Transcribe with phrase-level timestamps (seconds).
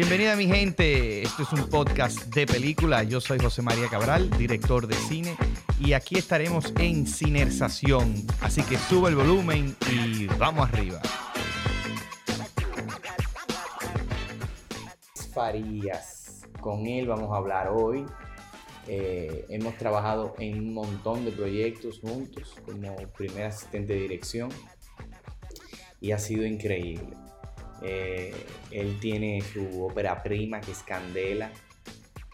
[0.00, 3.02] Bienvenida mi gente, esto es un podcast de película.
[3.02, 5.36] Yo soy José María Cabral, director de cine,
[5.78, 8.14] y aquí estaremos en Cinersación.
[8.40, 11.02] Así que sube el volumen y vamos arriba.
[15.34, 18.06] Farías, con él vamos a hablar hoy.
[18.88, 24.48] Eh, hemos trabajado en un montón de proyectos juntos como primer asistente de dirección
[26.00, 27.19] y ha sido increíble.
[27.82, 28.34] Eh,
[28.70, 31.50] él tiene su ópera prima que es Candela,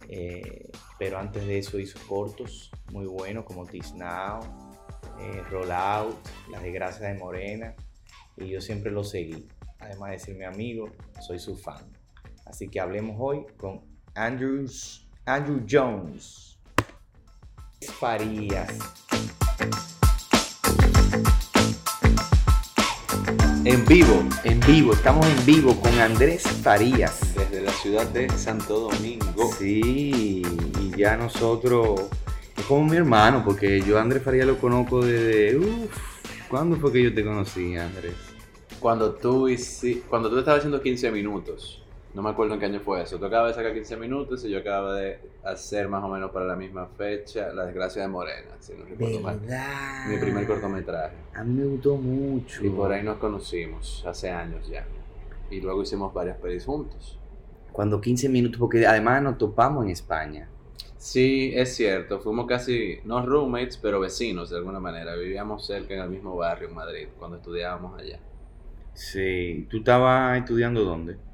[0.08, 4.40] eh, pero antes de eso hizo cortos muy buenos como This Now,
[5.20, 7.74] eh, Roll Out, Las Desgracias de Morena,
[8.36, 9.46] y yo siempre lo seguí.
[9.78, 10.90] Además de ser mi amigo,
[11.20, 11.92] soy su fan.
[12.44, 13.82] Así que hablemos hoy con
[14.14, 16.58] Andrews, Andrew Jones.
[17.98, 18.78] Farías.
[23.68, 27.34] En vivo, en vivo, estamos en vivo con Andrés Farías.
[27.34, 29.50] Desde la ciudad de Santo Domingo.
[29.58, 30.42] Sí,
[30.80, 32.02] y ya nosotros,
[32.56, 35.90] es como mi hermano, porque yo a Andrés Farías lo conozco desde, uff,
[36.48, 38.14] ¿cuándo fue que yo te conocí, Andrés?
[38.78, 41.82] Cuando tú, hici- cuando tú estabas haciendo 15 minutos,
[42.16, 44.48] no me acuerdo en qué año fue eso, tú acabas de sacar 15 minutos y
[44.48, 48.56] yo acababa de hacer más o menos para la misma fecha La desgracia de Morena,
[48.58, 49.38] si no recuerdo mal.
[50.08, 51.14] Mi primer cortometraje.
[51.34, 52.64] A mí me gustó mucho.
[52.64, 54.86] Y por ahí nos conocimos, hace años ya.
[55.50, 57.18] Y luego hicimos varias pelis juntos.
[57.70, 60.48] Cuando 15 minutos, porque además nos topamos en España.
[60.96, 65.14] Sí, es cierto, fuimos casi, no roommates, pero vecinos de alguna manera.
[65.16, 68.18] Vivíamos cerca en el mismo barrio en Madrid cuando estudiábamos allá.
[68.94, 71.25] Sí, ¿tú estabas estudiando dónde?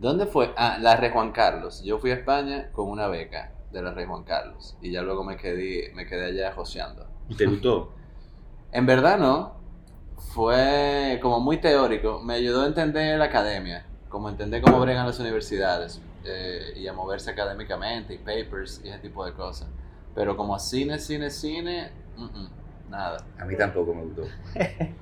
[0.00, 0.52] ¿Dónde fue?
[0.56, 1.82] Ah, la Rey Juan Carlos.
[1.84, 4.76] Yo fui a España con una beca de la Rey Juan Carlos.
[4.80, 7.06] Y ya luego me quedé, me quedé allá joseando.
[7.28, 7.92] ¿Y te gustó?
[8.72, 9.54] En verdad no.
[10.34, 12.20] Fue como muy teórico.
[12.20, 13.84] Me ayudó a entender la academia.
[14.08, 16.00] Como entender cómo bregan las universidades.
[16.24, 18.14] eh, y a moverse académicamente.
[18.14, 19.68] Y papers y ese tipo de cosas.
[20.14, 21.90] Pero como cine, cine, cine.
[22.16, 22.48] mm, mm,
[22.90, 23.18] nada.
[23.38, 24.22] A mí tampoco me gustó.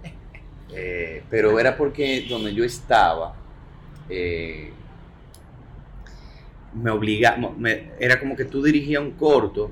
[0.70, 3.34] Eh, pero era porque donde yo estaba,
[4.10, 4.70] eh,
[6.82, 7.52] me obligaba,
[7.98, 9.70] era como que tú dirigías un corto,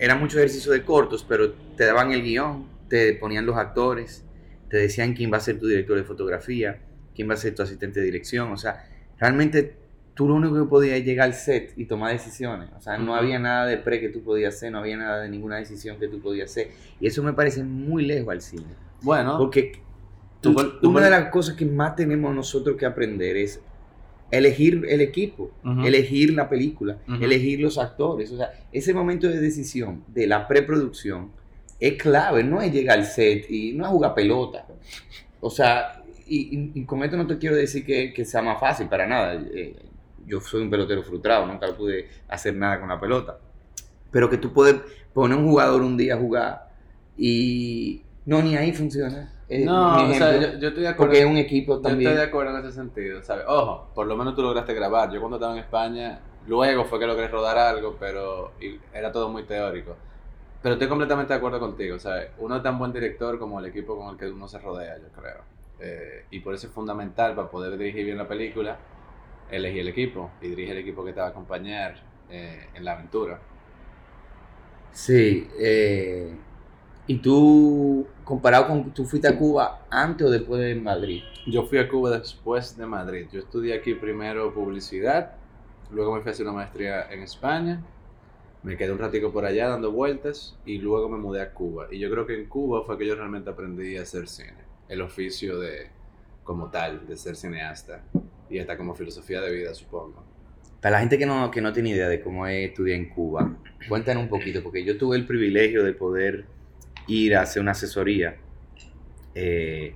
[0.00, 4.24] era mucho ejercicio de cortos, pero te daban el guion, te ponían los actores,
[4.68, 6.78] te decían quién va a ser tu director de fotografía,
[7.14, 8.84] quién va a ser tu asistente de dirección, o sea,
[9.18, 9.76] realmente
[10.14, 13.14] tú lo único que podías es llegar al set y tomar decisiones, o sea, no
[13.14, 16.08] había nada de pre que tú podías hacer, no había nada de ninguna decisión que
[16.08, 16.70] tú podías hacer,
[17.00, 18.64] y eso me parece muy lejos al cine.
[19.02, 19.72] Bueno, Porque
[20.40, 23.60] Tú tú- pon- tú una de las cosas que más tenemos nosotros que aprender es
[24.30, 25.50] elegir el equipo,
[25.86, 28.30] elegir la película, elegir los actores.
[28.32, 31.30] O sea, ese momento de decisión de la preproducción
[31.80, 34.66] es clave, no es llegar al set y no es jugar pelota.
[35.40, 38.58] O sea, y, y- y con esto no te quiero decir que, que sea más
[38.60, 39.34] fácil, para nada.
[39.54, 39.74] Eh,
[40.26, 43.38] yo soy un pelotero frustrado, nunca pude hacer nada con la pelota.
[44.10, 44.76] Pero que tú puedes
[45.14, 46.68] poner un jugador un día a jugar
[47.16, 49.32] y no, ni ahí funciona.
[49.48, 50.96] Eh, no, o sea, yo, yo estoy de acuerdo.
[50.96, 52.10] porque es un equipo Yo también.
[52.10, 53.44] estoy de acuerdo en ese sentido, ¿sabes?
[53.48, 55.10] Ojo, por lo menos tú lograste grabar.
[55.12, 58.52] Yo cuando estaba en España, luego fue que logré rodar algo, pero
[58.92, 59.96] era todo muy teórico.
[60.62, 62.30] Pero estoy completamente de acuerdo contigo, ¿sabes?
[62.38, 65.08] Uno es tan buen director como el equipo con el que uno se rodea, yo
[65.18, 65.44] creo.
[65.80, 68.76] Eh, y por eso es fundamental para poder dirigir bien la película,
[69.50, 72.92] elegir el equipo y dirigir el equipo que te va a acompañar eh, en la
[72.94, 73.40] aventura.
[74.90, 76.34] Sí, eh,
[77.06, 81.22] y tú, comparado con, tú fuiste a Cuba antes o después de Madrid.
[81.46, 83.26] Yo fui a Cuba después de Madrid.
[83.32, 85.32] Yo estudié aquí primero publicidad,
[85.90, 87.82] luego me fui a hacer una maestría en España,
[88.62, 91.88] me quedé un ratico por allá dando vueltas y luego me mudé a Cuba.
[91.90, 95.00] Y yo creo que en Cuba fue que yo realmente aprendí a hacer cine, el
[95.00, 95.88] oficio de
[96.44, 98.02] como tal, de ser cineasta
[98.50, 100.22] y hasta como filosofía de vida, supongo.
[100.82, 103.56] Para la gente que no, que no tiene idea de cómo es estudiar en Cuba,
[103.88, 106.57] cuéntanos un poquito, porque yo tuve el privilegio de poder
[107.08, 108.36] ir a hacer una asesoría
[109.34, 109.94] eh,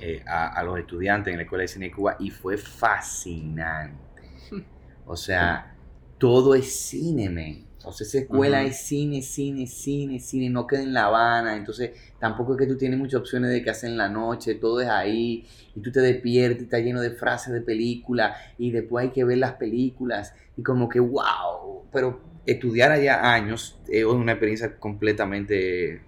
[0.00, 4.08] eh, a, a los estudiantes en la Escuela de Cine de Cuba y fue fascinante.
[5.06, 5.74] O sea,
[6.18, 7.68] todo es cine, man.
[7.84, 11.92] O sea, esa escuela es cine, cine, cine, cine, no queda en La Habana, entonces
[12.18, 14.88] tampoco es que tú tienes muchas opciones de qué hacer en la noche, todo es
[14.88, 19.12] ahí, y tú te despiertas y está lleno de frases de película, y después hay
[19.12, 24.76] que ver las películas, y como que wow, pero estudiar allá años es una experiencia
[24.76, 26.02] completamente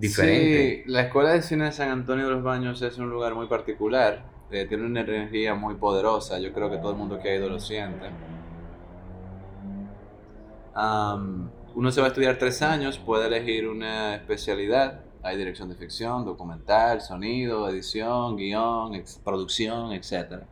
[0.00, 3.46] Sí, la Escuela de Cine de San Antonio de los Baños es un lugar muy
[3.48, 4.24] particular.
[4.50, 6.38] eh, tiene una energía muy poderosa.
[6.38, 8.06] Yo creo que todo el mundo que ha ido lo siente.
[11.74, 15.00] Uno se va a estudiar tres años, puede elegir una especialidad.
[15.22, 20.42] Hay dirección de ficción, documental, sonido, edición, guion, producción, etc.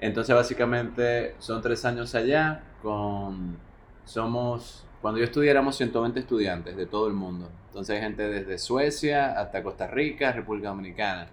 [0.00, 2.62] Entonces, básicamente, son tres años allá.
[2.82, 3.58] Con,
[4.04, 7.48] somos, cuando yo estudié, éramos 120 estudiantes de todo el mundo.
[7.68, 11.28] Entonces, hay gente desde Suecia hasta Costa Rica, República Dominicana.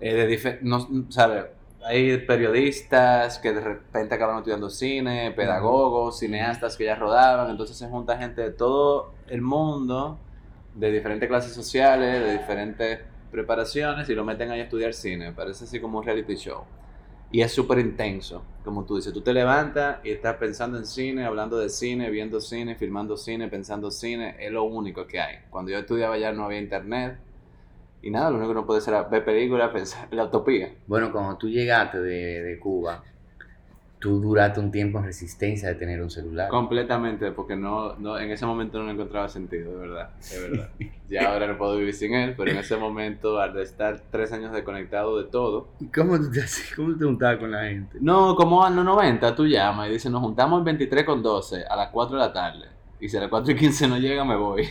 [0.00, 1.50] Eh, de no, ¿sabe?
[1.84, 7.50] Hay periodistas que de repente acaban estudiando cine, pedagogos, cineastas que ya rodaban.
[7.50, 10.18] Entonces, se junta gente de todo el mundo,
[10.74, 13.00] de diferentes clases sociales, de diferentes
[13.30, 15.32] preparaciones, y lo meten ahí a estudiar cine.
[15.32, 16.64] Parece así como un reality show.
[17.32, 19.12] Y es súper intenso, como tú dices.
[19.12, 23.48] Tú te levantas y estás pensando en cine, hablando de cine, viendo cine, filmando cine,
[23.48, 24.36] pensando cine.
[24.40, 25.36] Es lo único que hay.
[25.48, 27.18] Cuando yo estudiaba ya no había internet.
[28.02, 30.74] Y nada, lo único que no puede ser ver películas, pensar la utopía.
[30.86, 33.04] Bueno, cuando tú llegaste de, de Cuba,
[34.00, 36.48] tú duraste un tiempo en resistencia de tener un celular.
[36.48, 40.70] Completamente, porque no, no en ese momento no encontraba sentido, de verdad, de verdad.
[41.08, 44.52] ya ahora no puedo vivir sin él, pero en ese momento, al estar tres años
[44.52, 45.68] desconectado de todo.
[45.80, 46.16] ¿Y cómo
[46.74, 47.98] cómo te juntabas con la gente?
[48.00, 51.64] No, como a los 90 tú llamas y dices, nos juntamos el 23 con 12
[51.68, 52.66] a las 4 de la tarde.
[52.98, 54.66] Y si a las 4 y 15 no llega, me voy.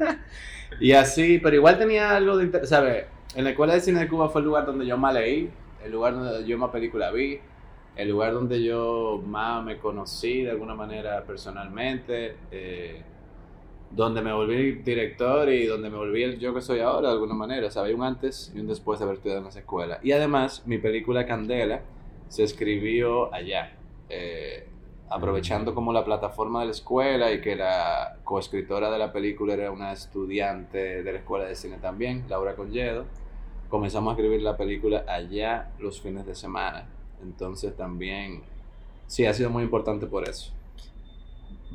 [0.80, 3.04] y así, pero igual tenía algo de interés, ¿sabes?
[3.34, 5.50] En la Escuela de Cine de Cuba fue el lugar donde yo más leí,
[5.84, 7.38] el lugar donde yo más película vi
[7.96, 13.02] el lugar donde yo más me conocí de alguna manera personalmente, eh,
[13.90, 17.34] donde me volví director y donde me volví el yo que soy ahora de alguna
[17.34, 17.66] manera.
[17.68, 19.98] O sea, hay un antes y un después de haber estudiado en esa escuela.
[20.02, 21.80] Y además, mi película Candela
[22.28, 23.72] se escribió allá,
[24.10, 24.68] eh,
[25.08, 29.70] aprovechando como la plataforma de la escuela y que la coescritora de la película era
[29.70, 33.06] una estudiante de la escuela de cine también, Laura Conyedo.
[33.70, 36.86] Comenzamos a escribir la película allá los fines de semana
[37.22, 38.42] entonces también,
[39.06, 40.52] sí, ha sido muy importante por eso.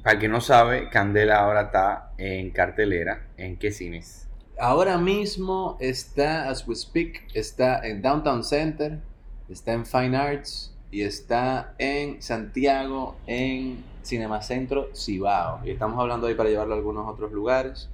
[0.03, 3.27] Para que no sabe, Candela ahora está en cartelera.
[3.37, 4.27] ¿En qué cines?
[4.59, 8.99] Ahora mismo está, as we speak, está en Downtown Center,
[9.49, 15.61] está en Fine Arts y está en Santiago, en Cinema Centro Cibao.
[15.65, 17.89] Y estamos hablando ahí para llevarlo a algunos otros lugares,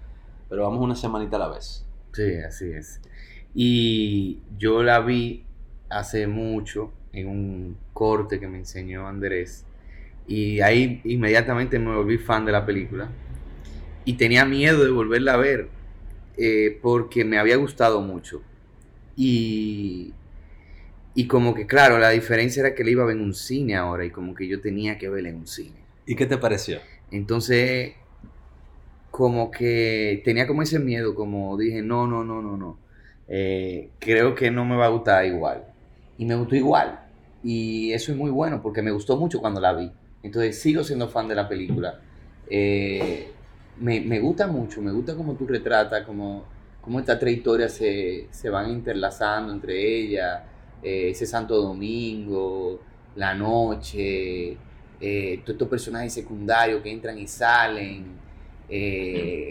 [0.49, 1.85] pero vamos una semanita a la vez.
[2.13, 3.01] Sí, así es.
[3.53, 5.45] Y yo la vi
[5.89, 9.65] hace mucho en un corte que me enseñó Andrés.
[10.27, 13.09] Y ahí inmediatamente me volví fan de la película.
[14.05, 15.67] Y tenía miedo de volverla a ver
[16.37, 18.41] eh, porque me había gustado mucho.
[19.15, 20.13] Y,
[21.15, 23.75] y como que, claro, la diferencia era que le iba a ver en un cine
[23.75, 25.77] ahora y como que yo tenía que verla en un cine.
[26.05, 26.79] ¿Y qué te pareció?
[27.11, 27.93] Entonces,
[29.11, 32.77] como que tenía como ese miedo, como dije, no, no, no, no, no.
[33.27, 35.63] Eh, creo que no me va a gustar igual
[36.17, 36.99] y me gustó igual.
[37.47, 39.89] Y eso es muy bueno porque me gustó mucho cuando la vi.
[40.21, 41.97] Entonces sigo siendo fan de la película.
[42.49, 43.31] Eh,
[43.79, 46.43] me, me, gusta mucho, me gusta como tú retratas, como,
[46.81, 50.41] como estas tres historias se, se van interlazando entre ellas.
[50.83, 52.81] Eh, ese Santo Domingo,
[53.15, 54.57] la noche,
[54.99, 58.07] eh, todos estos personajes secundarios que entran y salen,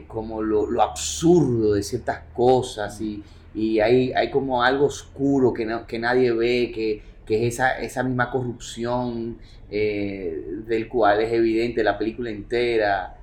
[0.07, 3.23] como lo, lo, absurdo de ciertas cosas y,
[3.55, 8.02] y hay, hay como algo oscuro que, que nadie ve, que, que es esa, esa
[8.02, 9.38] misma corrupción
[9.70, 13.17] eh, del cual es evidente la película entera.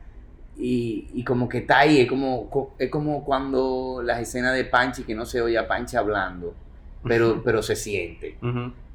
[0.55, 5.03] Y, y, como que está ahí, es como, es como cuando las escenas de Panchi,
[5.03, 6.53] que no se oye a Panchi hablando,
[7.03, 8.37] pero, pero se siente.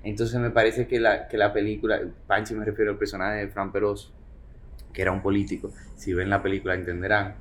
[0.05, 3.73] Entonces me parece que la, que la película, Panchi me refiero al personaje de Fran
[3.73, 4.13] Peroso,
[4.93, 7.35] que era un político, si ven la película entenderán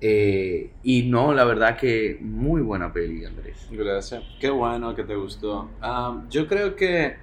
[0.00, 3.68] eh, y no, la verdad que muy buena peli, Andrés.
[3.70, 4.24] Gracias.
[4.40, 5.68] Qué bueno que te gustó.
[6.30, 7.16] yo creo que,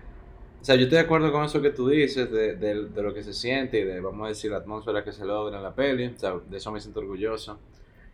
[0.61, 3.23] o sea, yo estoy de acuerdo con eso que tú dices, de, de, lo que
[3.23, 6.05] se siente y de, vamos a decir, la atmósfera que se logra en la peli.
[6.05, 7.59] O sea, de eso me siento orgulloso.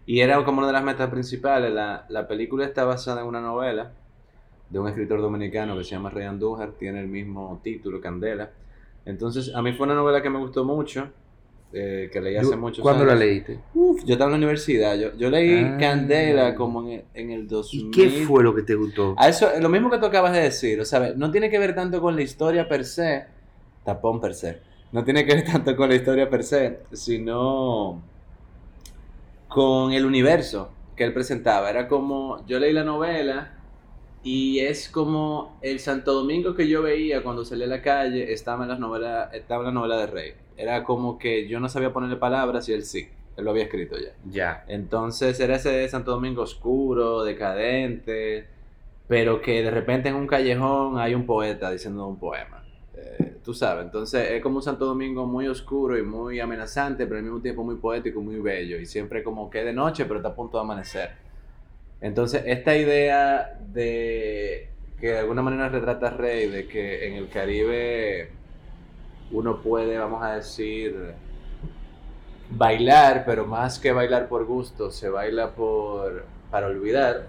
[0.05, 1.74] Y era como una de las metas principales.
[1.74, 3.93] La, la película está basada en una novela
[4.70, 8.51] de un escritor dominicano que se llama Rey Andújar, tiene el mismo título, Candela.
[9.05, 11.10] Entonces, a mí fue una novela que me gustó mucho
[11.75, 13.60] eh, que leí hace mucho ¿Cuándo la leíste?
[13.74, 14.96] Uf, yo estaba en la universidad.
[14.96, 15.77] Yo, yo leí ah.
[15.80, 17.88] Candela como en, en, el 2000.
[17.88, 19.15] ¿Y qué fue lo que te gustó?
[19.18, 20.80] A eso, lo mismo que tú acabas de decir.
[20.80, 23.25] O sea, no tiene que ver tanto con la historia per se.
[23.84, 24.60] Tapón per se.
[24.92, 28.03] No tiene que ver tanto con la historia per se, sino
[29.48, 31.72] con el universo que él presentaba.
[31.72, 32.46] Era como.
[32.46, 33.62] Yo leí la novela.
[34.24, 38.63] Y es como el Santo Domingo que yo veía cuando salí a la calle, estaba
[38.63, 41.94] en, las novelas, estaba en la novela de Rey era como que yo no sabía
[41.94, 43.08] ponerle palabras y él sí.
[43.36, 44.13] Él lo había escrito ya.
[44.30, 44.65] Ya.
[44.68, 48.48] Entonces era ese Santo Domingo oscuro, decadente,
[49.08, 52.63] pero que de repente en un callejón hay un poeta diciendo un poema.
[52.96, 57.18] Eh, tú sabes, entonces es como un Santo Domingo muy oscuro y muy amenazante, pero
[57.18, 58.77] al mismo tiempo muy poético, muy bello.
[58.77, 61.33] Y siempre como que de noche, pero está a punto de amanecer.
[62.04, 64.68] Entonces, esta idea de
[65.00, 68.30] que de alguna manera retrata Rey de que en el Caribe
[69.32, 71.14] uno puede, vamos a decir,
[72.50, 77.28] bailar, pero más que bailar por gusto, se baila por para olvidar.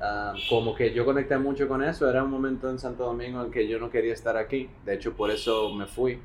[0.00, 3.50] Ah, como que yo conecté mucho con eso, era un momento en Santo Domingo en
[3.50, 6.18] que yo no quería estar aquí, de hecho por eso me fui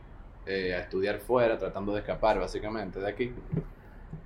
[0.45, 3.33] eh, a estudiar fuera, tratando de escapar básicamente de aquí.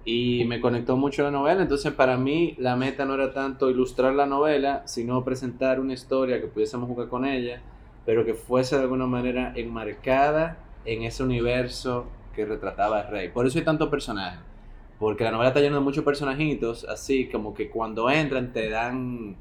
[0.03, 4.13] Y me conectó mucho la novela, entonces para mí la meta no era tanto ilustrar
[4.13, 7.61] la novela, sino presentar una historia que pudiésemos jugar con ella,
[8.05, 13.29] pero que fuese de alguna manera enmarcada en ese universo que retrataba el rey.
[13.29, 14.39] Por eso hay tantos personajes,
[14.99, 19.35] porque la novela está llena de muchos personajitos, así como que cuando entran te dan,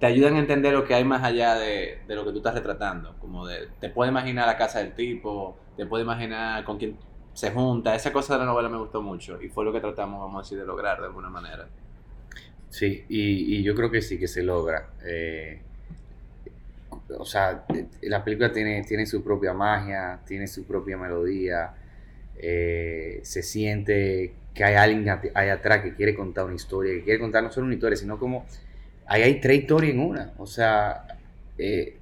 [0.00, 2.54] te ayudan a entender lo que hay más allá de, de lo que tú estás
[2.54, 6.96] retratando, como de, te puedes imaginar la casa del tipo, te puedes imaginar con quién
[7.36, 7.94] se junta.
[7.94, 10.42] Esa cosa de la novela me gustó mucho y fue lo que tratamos, vamos a
[10.44, 11.68] decir, de lograr de alguna manera.
[12.68, 14.90] Sí, y, y yo creo que sí que se logra.
[15.04, 15.60] Eh,
[17.18, 17.64] o sea,
[18.02, 21.74] la película tiene, tiene su propia magia, tiene su propia melodía.
[22.36, 27.20] eh, se siente que hay alguien ahí atrás que quiere contar una historia, que quiere
[27.20, 28.46] contar no solo una historia, sino como
[29.06, 30.34] ahí hay tres historias en una.
[30.38, 31.06] O sea,
[31.58, 31.98] eh,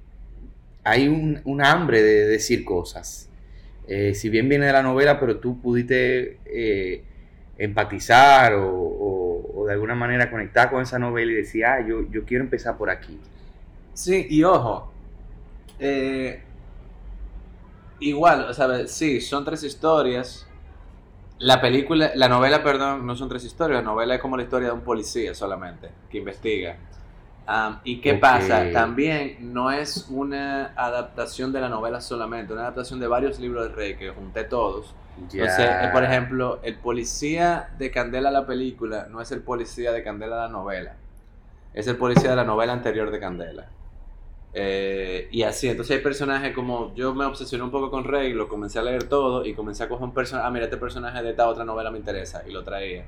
[0.83, 3.29] hay un hambre de decir cosas.
[3.87, 7.03] Eh, si bien viene de la novela, pero tú pudiste eh,
[7.57, 12.43] empatizar o, de alguna manera conectar con esa novela y decir, ah, yo, yo quiero
[12.43, 13.19] empezar por aquí.
[13.93, 14.91] Sí, y ojo,
[15.79, 16.43] eh,
[17.99, 20.47] igual, sea, sí, son tres historias.
[21.39, 24.69] La película, la novela, perdón, no son tres historias, la novela es como la historia
[24.69, 26.77] de un policía solamente, que investiga.
[27.83, 28.71] ¿Y qué pasa?
[28.71, 33.75] También no es una adaptación de la novela solamente, una adaptación de varios libros de
[33.75, 34.95] Rey que junté todos.
[35.17, 40.03] Entonces, eh, por ejemplo, el policía de Candela la película no es el policía de
[40.03, 40.95] Candela la novela.
[41.73, 43.69] Es el policía de la novela anterior de Candela.
[44.57, 48.47] Eh, y así, entonces hay personajes como yo me obsesioné un poco con Rey, lo
[48.47, 51.31] comencé a leer todo y comencé a coger un personaje, ah, mira, este personaje de
[51.31, 53.05] esta otra novela me interesa y lo traía.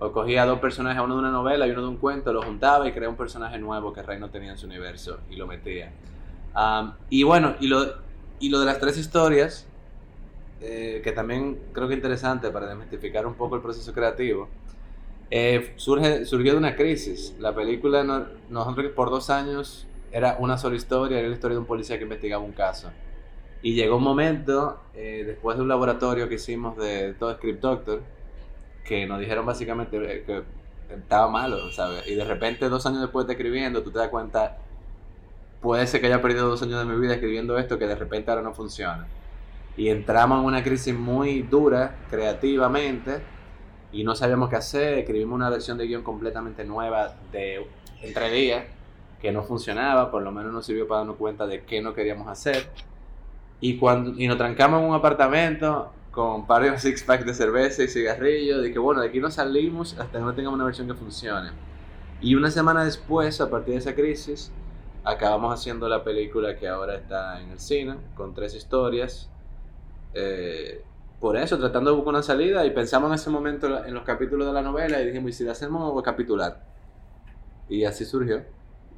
[0.00, 2.88] O cogía dos personajes, uno de una novela y uno de un cuento, lo juntaba
[2.88, 5.92] y creaba un personaje nuevo que Rey no tenía en su universo y lo metía.
[6.54, 7.86] Am, y bueno, y lo,
[8.40, 9.66] y lo de las tres historias,
[10.62, 14.48] eh, que también creo que es interesante para desmitificar un poco el proceso creativo,
[15.30, 17.34] eh, surge, surgió de una crisis.
[17.38, 21.60] La película, no- nosotros por dos años era una sola historia, era la historia de
[21.60, 22.90] un policía que investigaba un caso.
[23.62, 28.00] Y llegó un momento, eh, después de un laboratorio que hicimos de todo Script Doctor,
[28.90, 30.42] que nos dijeron básicamente eh, que
[30.92, 32.08] estaba malo, ¿sabes?
[32.08, 34.58] Y de repente, dos años después de escribiendo, tú te das cuenta,
[35.60, 38.32] puede ser que haya perdido dos años de mi vida escribiendo esto, que de repente
[38.32, 39.06] ahora no funciona.
[39.76, 43.20] Y entramos en una crisis muy dura, creativamente,
[43.92, 44.98] y no sabíamos qué hacer.
[44.98, 47.64] Escribimos una versión de guion completamente nueva de
[48.02, 48.64] entre días,
[49.22, 52.26] que no funcionaba, por lo menos nos sirvió para darnos cuenta de qué no queríamos
[52.26, 52.68] hacer.
[53.60, 57.88] Y, cuando, y nos trancamos en un apartamento con varios six packs de cerveza y
[57.88, 60.94] cigarrillos, de que bueno, de aquí no salimos hasta que no tengamos una versión que
[60.94, 61.50] funcione.
[62.20, 64.52] Y una semana después, a partir de esa crisis,
[65.02, 69.30] acabamos haciendo la película que ahora está en el cine, con tres historias.
[70.12, 70.84] Eh,
[71.18, 74.46] por eso, tratando de buscar una salida, y pensamos en ese momento en los capítulos
[74.46, 76.62] de la novela y dijimos, ¿y si la hacemos capitular?
[77.70, 78.42] Y así surgió.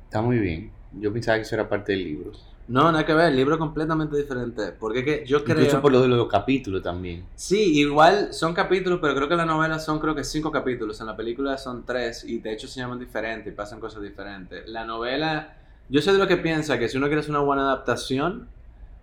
[0.04, 0.72] Está muy bien.
[0.92, 2.32] Yo pensaba que eso era parte del libro.
[2.72, 4.72] No, nada que ver, el libro es completamente diferente.
[4.72, 5.58] Porque es que yo creo...
[5.58, 7.26] Incluso por lo de los capítulos también.
[7.34, 10.98] Sí, igual son capítulos, pero creo que la novela son creo que cinco capítulos.
[11.02, 14.66] En la película son tres y de hecho se llaman diferentes y pasan cosas diferentes.
[14.66, 15.54] La novela,
[15.90, 18.48] yo soy de lo que piensa que si uno quiere hacer una buena adaptación,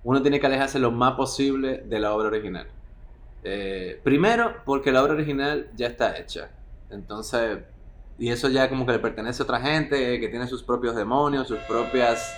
[0.03, 2.65] uno tiene que alejarse lo más posible de la obra original.
[3.43, 6.49] Eh, primero, porque la obra original ya está hecha.
[6.89, 7.59] Entonces,
[8.17, 11.47] y eso ya como que le pertenece a otra gente, que tiene sus propios demonios,
[11.47, 12.35] sus propias...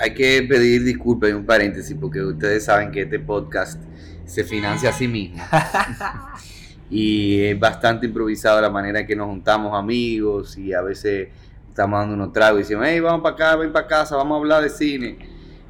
[0.00, 3.82] Hay que pedir disculpas y un paréntesis porque ustedes saben que este podcast
[4.24, 5.42] se financia a sí mismo.
[6.90, 11.28] y es bastante improvisado la manera en que nos juntamos amigos y a veces
[11.68, 14.38] estamos dando unos tragos y decimos, hey, vamos para acá, ven para casa, vamos a
[14.38, 15.18] hablar de cine.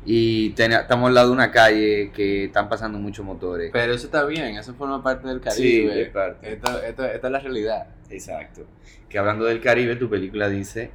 [0.06, 3.70] Y ten- estamos al lado de una calle que están pasando muchos motores.
[3.72, 6.02] Pero eso está bien, eso forma parte del Sí, Caribe.
[6.02, 6.52] es parte.
[6.54, 7.86] Esto- esto- esta es la realidad.
[8.08, 8.62] Exacto.
[9.08, 10.90] Que hablando del Caribe, tu película dice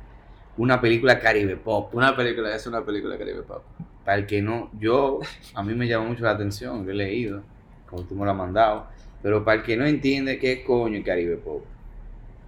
[0.57, 1.93] una película Caribe Pop.
[1.93, 3.63] Una película, es una película Caribe Pop.
[4.03, 5.19] Para el que no, yo,
[5.53, 7.41] a mí me llama mucho la atención, lo he leído,
[7.89, 8.87] como tú me lo has mandado,
[9.23, 11.63] pero para el que no entiende qué es coño el Caribe Pop,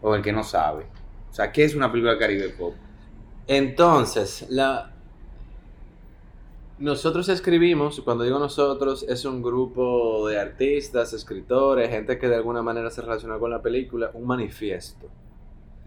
[0.02, 0.86] o el que no sabe,
[1.32, 2.76] o sea, ¿qué es una película Caribe Pop?
[3.48, 4.94] Entonces, la...
[6.78, 12.62] nosotros escribimos, cuando digo nosotros, es un grupo de artistas, escritores, gente que de alguna
[12.62, 15.10] manera se relaciona con la película, un manifiesto,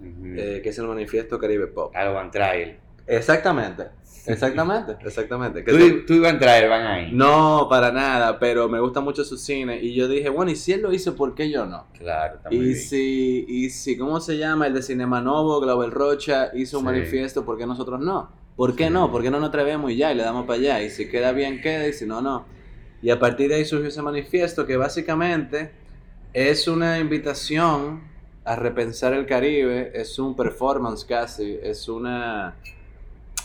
[0.02, 1.95] Eh, que es el manifiesto Caribe Pop.
[1.95, 2.76] Algo Van Trail.
[3.07, 3.88] Exactamente,
[4.26, 5.64] exactamente, exactamente.
[5.64, 7.11] Que Tú, tú a entrar, van ahí.
[7.12, 9.80] No, para nada, pero me gusta mucho su cine.
[9.83, 11.87] Y yo dije, bueno, y si él lo hizo, ¿por qué yo no?
[11.99, 12.76] Claro, está muy Y bien.
[12.76, 14.69] si, y si, ¿cómo se llama?
[14.69, 16.92] El de Cinema Novo, Glauber Rocha, hizo un Sí.
[16.92, 18.30] manifiesto, ¿por qué nosotros no?
[18.57, 18.90] ¿Por qué Sí.
[18.92, 19.11] no?
[19.11, 20.12] ¿Por qué no nos atrevemos y ya?
[20.12, 20.83] Y le damos para allá.
[20.83, 22.45] Y si queda bien, queda, y si no, no.
[23.02, 25.73] Y a partir de ahí surgió ese manifiesto que básicamente
[26.33, 28.02] es una invitación
[28.44, 32.56] a repensar el Caribe, es un performance casi, es una,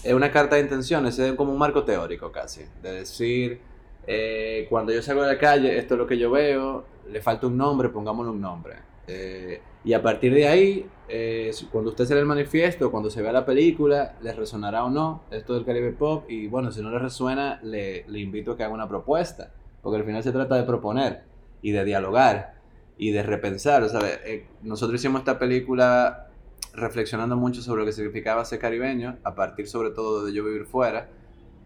[0.03, 3.59] es una carta de intenciones, es como un marco teórico casi, de decir,
[4.07, 7.47] eh, cuando yo salgo de la calle, esto es lo que yo veo, le falta
[7.47, 8.75] un nombre, pongámosle un nombre.
[9.07, 13.21] Eh, y a partir de ahí, eh, cuando usted se lee el manifiesto, cuando se
[13.21, 16.25] vea la película, les resonará o no esto del Caribe Pop.
[16.27, 19.51] Y bueno, si no le resuena, le, le invito a que haga una propuesta.
[19.83, 21.21] Porque al final se trata de proponer
[21.61, 22.54] y de dialogar
[22.97, 23.87] y de repensar.
[23.89, 26.27] Sea, eh, nosotros hicimos esta película
[26.73, 30.65] reflexionando mucho sobre lo que significaba ser caribeño, a partir sobre todo de yo vivir
[30.65, 31.09] fuera.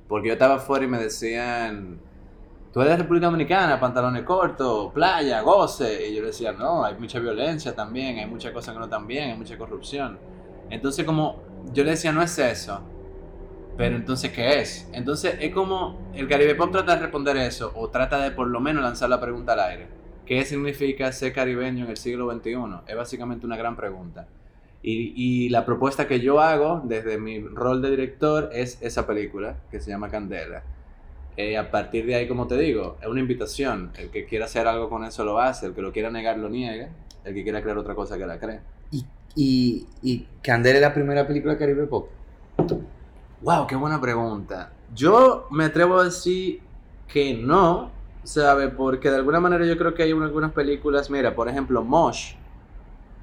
[0.07, 1.99] Porque yo estaba fuera y me decían,
[2.73, 6.09] tú eres de República Dominicana, pantalones cortos, playa, goce.
[6.09, 9.07] Y yo le decía, no, hay mucha violencia también, hay muchas cosas que no están
[9.07, 10.17] bien, hay mucha corrupción.
[10.69, 11.43] Entonces como
[11.73, 12.81] yo le decía, no es eso.
[13.77, 14.89] Pero entonces, ¿qué es?
[14.91, 18.59] Entonces es como el Caribe Pop trata de responder eso, o trata de por lo
[18.59, 19.98] menos lanzar la pregunta al aire.
[20.29, 22.53] ¿Qué significa ser caribeño en el siglo XXI?
[22.85, 24.27] Es básicamente una gran pregunta.
[24.83, 29.57] Y, y la propuesta que yo hago desde mi rol de director es esa película
[29.71, 30.61] que se llama Candela.
[31.35, 33.91] Eh, a partir de ahí, como te digo, es una invitación.
[33.97, 36.47] El que quiera hacer algo con eso lo hace, el que lo quiera negar lo
[36.47, 36.89] niega,
[37.25, 38.59] el que quiera creer otra cosa que la cree.
[38.91, 39.03] Y,
[39.35, 42.07] y, y Candela es la primera película de Caribe Pop.
[43.41, 44.73] Wow, qué buena pregunta.
[44.93, 46.59] Yo me atrevo a decir
[47.07, 48.69] que no, ¿sabe?
[48.69, 52.33] Porque de alguna manera yo creo que hay algunas películas, mira, por ejemplo, Mosh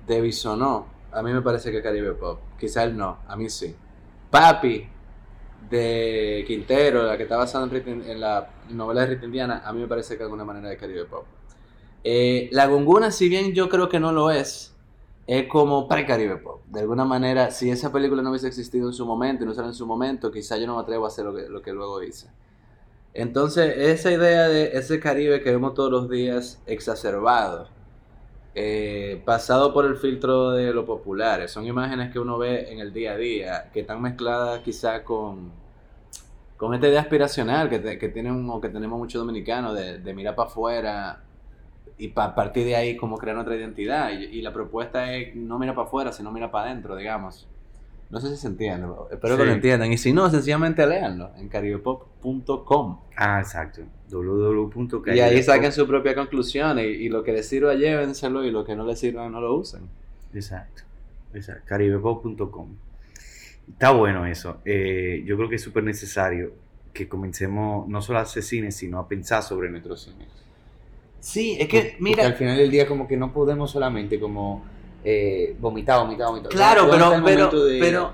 [0.06, 2.40] de Bisonó, a mí me parece que Caribe Pop.
[2.58, 3.74] Quizá él no, a mí sí.
[4.30, 4.88] Papi
[5.70, 9.88] de Quintero, la que está basada en, la novela de Rita Indiana, a mí me
[9.88, 11.24] parece que de alguna manera es Caribe Pop.
[12.04, 14.74] Eh, la Gonguna, si bien yo creo que no lo es,
[15.26, 16.62] es como pre-Caribe Pop.
[16.66, 19.70] De alguna manera, si esa película no hubiese existido en su momento y no salió
[19.70, 22.02] en su momento, quizá yo no me atrevo a hacer lo que, lo que luego
[22.02, 22.28] hice.
[23.16, 27.70] Entonces, esa idea de ese Caribe que vemos todos los días exacerbado,
[28.54, 32.92] eh, pasado por el filtro de lo popular, son imágenes que uno ve en el
[32.92, 35.52] día a día, que están mezcladas quizá con,
[36.56, 40.14] con esta idea aspiracional que, te- que, tienen, o que tenemos muchos dominicanos de, de
[40.14, 41.22] mirar para afuera
[41.98, 44.10] y a partir de ahí como crear nuestra identidad.
[44.12, 47.48] Y, y la propuesta es no mira para afuera, sino mira para adentro, digamos.
[48.08, 49.92] No sé si se entiende, espero que lo entiendan.
[49.92, 52.98] Y si no, sencillamente léanlo en caribepop.com.
[53.16, 53.80] Ah, exacto.
[53.80, 55.08] Y www.caribepop.
[55.08, 56.78] ahí saquen su propia conclusión.
[56.78, 58.44] Y, y lo que les sirva, llévenselo.
[58.44, 59.82] Y lo que no les sirva, no lo usen.
[60.34, 60.82] Exacto.
[61.34, 61.62] Exacto.
[61.66, 62.68] Caribepop.com.
[63.72, 64.58] Está bueno eso.
[64.64, 66.52] Eh, yo creo que es súper necesario
[66.92, 70.26] que comencemos no solo a hacer cine, sino a pensar sobre nuestro cine.
[71.20, 74.64] Sí, es Porque- porque al final del día como que no podemos solamente como
[75.08, 76.50] eh, vomitar, vomitar, vomitar.
[76.50, 78.12] Claro, pero, ¿dónde está el pero, de, pero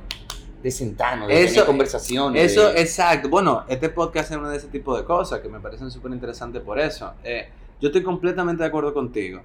[0.63, 2.53] de sentarnos, de Eso- tener conversaciones.
[2.53, 3.29] Eso, de- exacto.
[3.31, 6.61] Bueno, este podcast es uno de ese tipo de cosas que me parecen súper interesantes
[6.63, 7.15] por eso.
[7.25, 7.49] Eh,
[7.81, 9.41] yo estoy completamente de acuerdo contigo.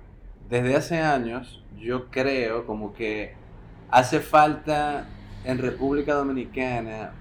[0.49, 3.33] Desde hace años, yo creo como que
[3.89, 5.07] hace falta
[5.45, 7.13] en República Dominicana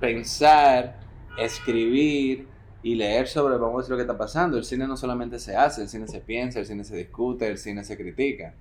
[0.00, 0.98] pensar,
[1.38, 2.46] escribir
[2.82, 4.58] y leer sobre, vamos a decir, lo que está pasando.
[4.58, 7.56] El cine no solamente se hace, el cine se piensa, el cine se discute, el
[7.58, 8.52] cine se critica.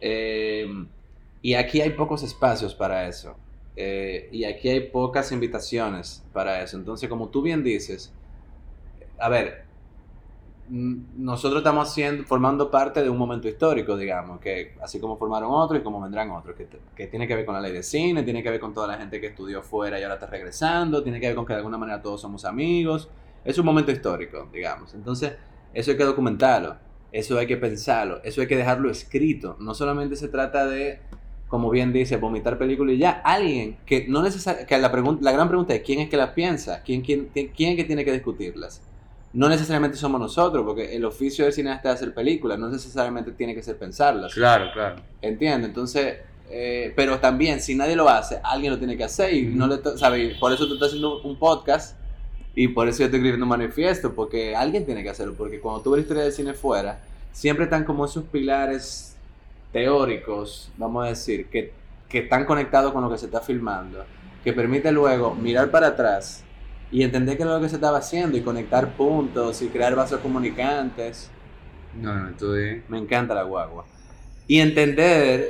[0.00, 0.66] Eh,
[1.42, 3.36] y aquí hay pocos espacios para eso.
[3.76, 6.76] Eh, y aquí hay pocas invitaciones para eso.
[6.76, 8.12] Entonces, como tú bien dices,
[9.18, 9.68] a ver,
[10.68, 15.80] nosotros estamos haciendo, formando parte de un momento histórico, digamos, que así como formaron otros
[15.80, 18.42] y como vendrán otros, que, que tiene que ver con la ley de cine, tiene
[18.42, 21.28] que ver con toda la gente que estudió fuera y ahora está regresando, tiene que
[21.28, 23.08] ver con que de alguna manera todos somos amigos.
[23.44, 24.92] Es un momento histórico, digamos.
[24.94, 25.34] Entonces,
[25.72, 26.76] eso hay que documentarlo,
[27.12, 29.56] eso hay que pensarlo, eso hay que dejarlo escrito.
[29.60, 31.00] No solamente se trata de
[31.48, 35.32] como bien dice, vomitar películas y ya, alguien que no necesariamente, que la, pregunta, la
[35.32, 38.04] gran pregunta es quién es que las piensa, ¿Quién, quién, quién, quién es que tiene
[38.04, 38.82] que discutirlas.
[39.32, 43.54] No necesariamente somos nosotros, porque el oficio del cineasta es hacer películas, no necesariamente tiene
[43.54, 44.34] que ser pensarlas.
[44.34, 44.96] Claro, claro.
[45.22, 46.18] Entiendo, entonces,
[46.50, 49.78] eh, pero también si nadie lo hace, alguien lo tiene que hacer y no le,
[49.78, 50.36] to- ¿sabe?
[50.38, 51.97] Por eso tú estás haciendo un podcast
[52.58, 55.82] y por eso yo estoy escribiendo un manifiesto, porque alguien tiene que hacerlo, porque cuando
[55.82, 59.20] tú ves la historia del cine fuera, siempre están como esos pilares
[59.72, 61.72] teóricos, vamos a decir, que,
[62.08, 64.10] que están conectados con lo que se está filmando,
[64.42, 66.48] que permite luego mirar para atrás
[66.90, 70.20] y entender qué es lo que se estaba haciendo y conectar puntos y crear vasos
[70.20, 71.36] comunicantes.
[71.92, 72.84] No, no, esto es...
[72.88, 73.88] Me encanta la guagua.
[74.46, 75.48] Y entender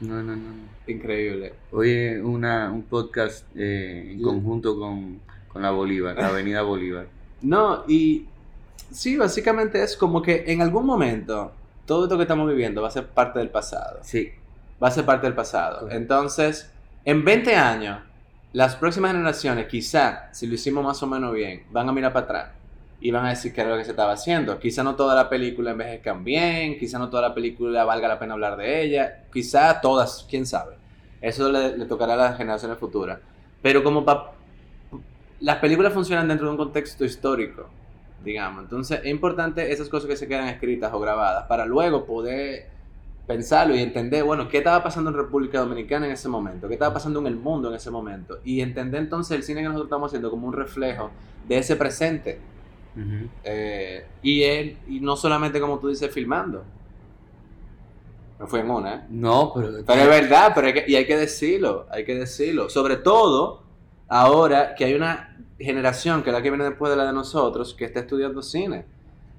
[0.00, 0.52] No, no, no.
[0.54, 0.76] no.
[0.86, 1.60] Increíble.
[1.70, 4.22] Hoy es una, un podcast eh, en Sí.
[4.22, 7.06] conjunto con, con la Bolívar, la Avenida Bolívar.
[7.42, 8.26] No, y
[8.90, 11.52] sí, básicamente es como que en algún momento
[11.86, 14.00] todo esto que estamos viviendo va a ser parte del pasado.
[14.02, 14.30] Sí,
[14.82, 15.90] Va a ser parte del pasado.
[15.90, 16.70] Entonces,
[17.04, 17.98] en 20 años,
[18.52, 22.24] las próximas generaciones, quizá, si lo hicimos más o menos bien, van a mirar para
[22.24, 22.48] atrás
[23.00, 24.58] y van a decir qué era lo que se estaba haciendo.
[24.58, 28.34] Quizá no toda la película envejezcan bien, quizá no toda la película valga la pena
[28.34, 30.74] hablar de ella, quizá todas, quién sabe.
[31.22, 33.18] Eso le, le tocará a las generaciones futuras.
[33.62, 34.32] Pero como pa-
[35.40, 37.68] las películas funcionan dentro de un contexto histórico,
[38.24, 38.64] digamos.
[38.64, 42.68] Entonces es importante esas cosas que se quedan escritas o grabadas para luego poder
[43.26, 46.92] pensarlo y entender, bueno, qué estaba pasando en República Dominicana en ese momento, qué estaba
[46.92, 48.40] pasando en el mundo en ese momento.
[48.44, 51.10] Y entender entonces el cine que nosotros estamos haciendo como un reflejo
[51.48, 52.40] de ese presente.
[53.44, 56.64] Eh, y, él, y no solamente como tú dices, filmando.
[58.40, 59.00] Me fui en una, ¿eh?
[59.10, 59.84] no, pero...
[59.86, 62.68] Pero es verdad, pero hay que, y hay que decirlo, hay que decirlo.
[62.68, 63.62] Sobre todo
[64.08, 65.29] ahora que hay una
[65.60, 68.86] generación, que es la que viene después de la de nosotros, que está estudiando cine.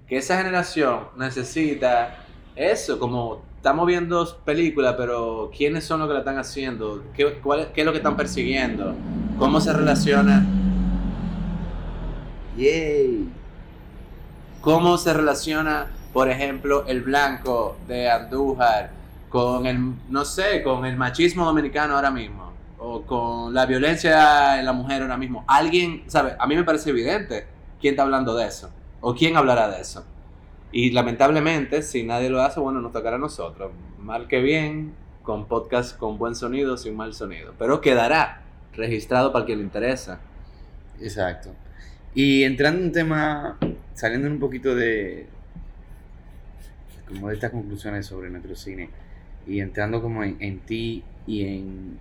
[0.07, 2.17] Que esa generación necesita
[2.55, 7.03] eso, como estamos viendo películas, pero ¿quiénes son los que la están haciendo?
[7.13, 8.95] ¿Qué, cuál es- qué es lo que están persiguiendo?
[9.37, 10.45] ¿Cómo se relaciona?
[12.55, 13.33] Yay.
[14.61, 18.91] ¿Cómo se relaciona, por ejemplo, el blanco de Andújar
[19.29, 22.50] con el, no sé, con el machismo dominicano ahora mismo?
[22.83, 25.45] O con la violencia en la mujer ahora mismo.
[25.47, 26.35] Alguien, ¿sabe?
[26.39, 27.45] A mí me parece evidente
[27.79, 28.71] quién está hablando de eso.
[29.01, 30.03] O quién hablará de eso.
[30.71, 33.71] Y lamentablemente, si nadie lo hace, bueno, nos tocará a nosotros.
[33.99, 37.53] Mal que bien, con podcast con buen sonido, sin mal sonido.
[37.59, 38.41] Pero quedará
[38.73, 40.19] registrado para quien le interesa.
[40.99, 41.51] Exacto.
[42.15, 43.57] Y entrando en un tema,
[43.93, 45.27] saliendo un poquito de
[47.07, 48.89] como de estas conclusiones sobre nuestro cine
[49.45, 51.99] y entrando como en, en ti y en,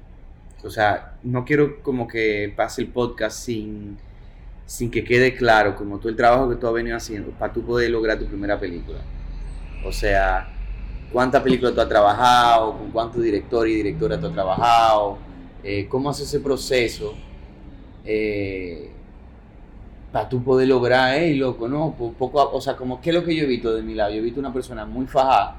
[0.64, 3.96] o sea, no quiero como que pase el podcast sin,
[4.66, 7.62] sin que quede claro como todo el trabajo que tú has venido haciendo para tú
[7.62, 8.99] poder lograr tu primera película.
[9.85, 10.49] O sea,
[11.12, 15.18] cuántas películas tú has trabajado, con cuántos directores y directoras tú has trabajado,
[15.64, 17.14] eh, cómo haces ese proceso.
[18.05, 18.90] Eh,
[20.12, 21.94] para tú poder lograr, hey, loco, ¿no?
[21.96, 23.94] Po- Poco, a- o sea, como, ¿qué es lo que yo he visto de mi
[23.94, 24.11] lado?
[24.11, 25.57] Yo he visto una persona muy fajada,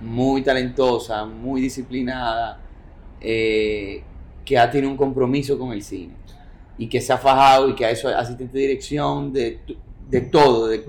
[0.00, 2.58] muy talentosa, muy disciplinada,
[3.20, 4.02] eh,
[4.44, 6.14] que ha tenido un compromiso con el cine
[6.78, 9.60] y que se ha fajado y que ha hecho asistente de dirección de,
[10.08, 10.68] de todo.
[10.68, 10.86] De, de-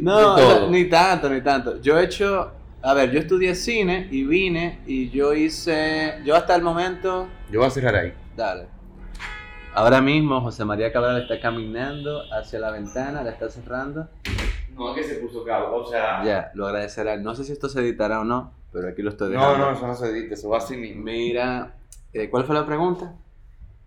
[0.00, 0.70] No, de todo.
[0.70, 1.80] ni tanto, ni tanto.
[1.80, 2.50] Yo he hecho,
[2.82, 7.60] a ver, yo estudié cine y vine y yo hice, yo hasta el momento, Yo
[7.60, 8.12] voy a cerrar ahí.
[8.36, 8.66] dale.
[9.74, 14.06] Ahora mismo José María Cabral está caminando hacia la ventana, la está cerrando.
[14.74, 16.22] No es que se puso cabo, o sea.
[16.24, 17.16] Ya, lo agradecerá.
[17.16, 19.70] No sé si esto se editará o no, pero aquí lo estoy No, dejando.
[19.70, 21.02] no, eso no se edita, eso va así mismo.
[21.04, 21.74] Mira,
[22.12, 23.14] eh, ¿cuál fue la pregunta?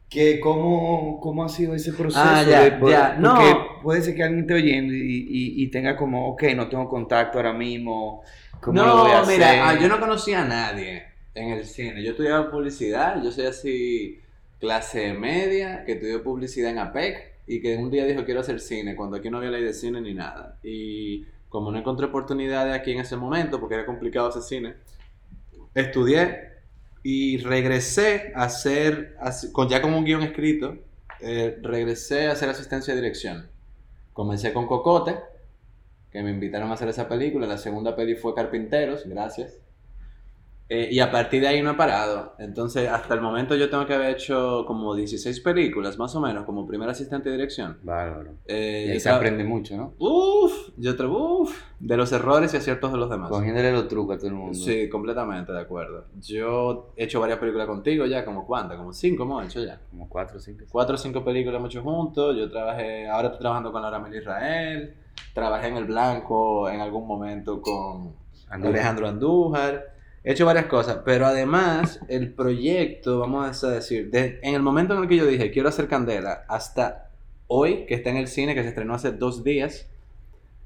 [0.08, 2.24] que cómo, cómo ha sido ese proceso.
[2.24, 3.36] Ah, ya, de poder- ya, no.
[3.36, 6.88] Porque puede ser que alguien esté oyendo y, y- y tenga como, ok, no tengo
[6.88, 8.22] contacto ahora mismo.
[8.62, 9.34] ¿Cómo no, lo voy a hacer?
[9.40, 12.04] mira, ah, yo no conocía a nadie en el cine.
[12.04, 14.20] Yo estudiaba publicidad, yo soy así
[14.60, 18.96] clase media, que estudió publicidad en APEC y que un día dijo quiero hacer cine,
[18.96, 20.60] cuando aquí no había ley de cine ni nada.
[20.64, 24.74] Y como no encontré oportunidades aquí en ese momento, porque era complicado hacer cine,
[25.74, 26.50] estudié
[27.02, 29.16] y regresé a hacer,
[29.54, 30.76] con, ya con un guion escrito,
[31.22, 33.48] eh, regresé a hacer asistencia de dirección.
[34.12, 35.16] Comencé con Cocote,
[36.12, 37.48] que me invitaron a hacer esa película.
[37.48, 39.58] La segunda peli fue Carpinteros, gracias.
[40.68, 42.34] Eh, y a partir de ahí no he parado.
[42.40, 46.44] Entonces, hasta el momento yo tengo que haber hecho como 16 películas, más o menos,
[46.46, 47.78] como primer asistente de dirección.
[47.84, 48.32] Bárbaro.
[48.48, 49.94] Eh, Y ahí se aprende mucho, ¿no?
[50.00, 53.30] Uf, yo tra- uf, de los errores y aciertos de los demás.
[53.30, 54.56] Cogiéndole los trucos a todo el mundo.
[54.58, 56.06] Sí, completamente de acuerdo.
[56.20, 59.80] Yo he hecho varias películas contigo ya, como cuántas, como cinco hemos hecho ya.
[59.92, 60.66] Como cuatro o cinco.
[60.72, 62.36] Cuatro o cinco películas hemos hecho juntos.
[62.36, 64.96] Yo trabajé, ahora estoy trabajando con Laura Mel Israel.
[65.32, 68.16] Trabajé en El Blanco en algún momento con
[68.50, 68.74] Andújar.
[68.74, 69.95] Alejandro Andújar.
[70.26, 74.96] He hecho varias cosas, pero además el proyecto, vamos a decir, de- en el momento
[74.96, 77.12] en el que yo dije quiero hacer Candela, hasta
[77.48, 79.88] hoy, que está en el cine, que se estrenó hace dos días,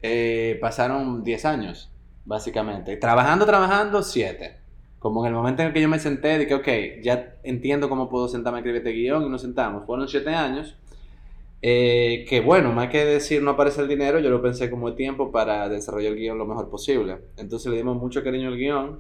[0.02, 1.92] eh, pasaron 10 años,
[2.26, 2.96] básicamente.
[2.98, 4.58] Trabajando, trabajando, 7.
[5.00, 6.68] Como en el momento en el que yo me senté, dije, ok,
[7.04, 9.86] ya entiendo cómo puedo sentarme a escribir este guion y nos sentamos.
[9.86, 10.76] Fueron 7 años.
[11.62, 15.32] eh, que bueno, más que decir no aparece el dinero, yo lo pensé como tiempo
[15.32, 17.18] para desarrollar el guion lo mejor posible.
[17.38, 19.00] Entonces le dimos mucho cariño al guion.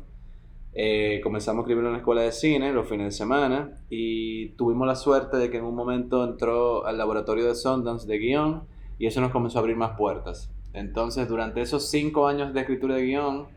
[0.73, 4.85] Eh, comenzamos a escribirlo en la escuela de cine los fines de semana y tuvimos
[4.87, 8.63] la suerte de que en un momento entró al laboratorio de Sundance de guion
[8.99, 10.51] y eso nos comenzó a abrir más puertas.
[10.73, 13.47] Entonces, durante esos cinco años de escritura de guion,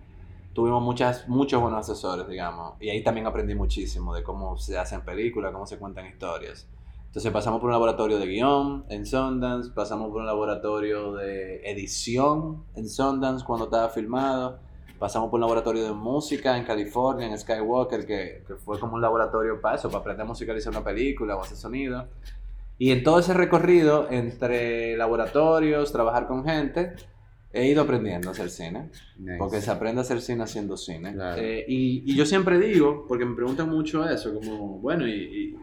[0.54, 5.02] tuvimos muchas, muchos buenos asesores, digamos, y ahí también aprendí muchísimo de cómo se hacen
[5.02, 6.68] películas, cómo se cuentan historias.
[7.06, 12.64] Entonces pasamos por un laboratorio de guion en Sundance, pasamos por un laboratorio de edición
[12.74, 14.60] en Sundance cuando estaba filmado,
[15.02, 19.00] pasamos por un laboratorio de música en California, en Skywalker, que, que fue como un
[19.00, 22.06] laboratorio para eso, para aprender a musicalizar una película o hacer sonido.
[22.78, 26.92] Y en todo ese recorrido, entre laboratorios, trabajar con gente,
[27.52, 28.90] he ido aprendiendo a hacer cine.
[29.18, 29.38] Nice.
[29.38, 31.12] Porque se aprende a hacer cine haciendo cine.
[31.12, 31.42] Claro.
[31.42, 35.56] Eh, y, y yo siempre digo, porque me preguntan mucho eso, como, bueno, ¿y, y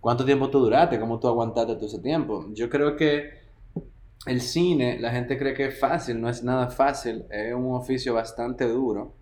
[0.00, 0.98] cuánto tiempo tú duraste?
[0.98, 2.46] ¿Cómo tú aguantaste todo ese tiempo?
[2.52, 3.41] Yo creo que
[4.26, 8.14] el cine, la gente cree que es fácil, no es nada fácil, es un oficio
[8.14, 9.14] bastante duro.